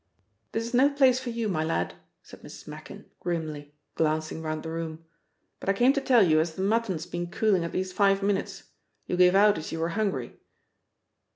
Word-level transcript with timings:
"This 0.53 0.65
is 0.65 0.73
no 0.73 0.89
place 0.89 1.19
for 1.19 1.29
you, 1.29 1.47
my 1.47 1.63
lad," 1.63 1.93
said 2.23 2.41
Mrs. 2.41 2.65
Machin 2.67 3.05
grimly, 3.19 3.75
glancing 3.93 4.41
round 4.41 4.63
the 4.63 4.71
room. 4.71 5.05
"But 5.59 5.69
I 5.69 5.73
came 5.73 5.93
to 5.93 6.01
tell 6.01 6.23
ye 6.23 6.39
as 6.39 6.55
th' 6.55 6.61
mutton's 6.61 7.05
been 7.05 7.29
cooling 7.29 7.63
at 7.63 7.73
least 7.73 7.93
five 7.93 8.23
minutes. 8.23 8.63
You 9.05 9.15
gave 9.15 9.35
out 9.35 9.59
as 9.59 9.71
you 9.71 9.77
were 9.79 9.89
hungry." 9.89 10.39